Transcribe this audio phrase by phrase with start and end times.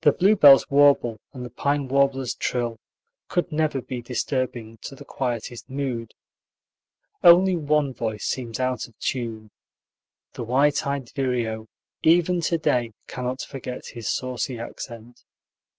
[0.00, 2.78] The bluebird's warble and the pine warbler's trill
[3.28, 6.14] could never be disturbing to the quietest mood.
[7.22, 9.50] Only one voice seems out of tune:
[10.32, 11.66] the white eyed vireo,
[12.02, 15.22] even to day, cannot forget his saucy accent.